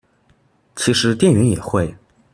[0.75, 1.95] 其實店員也會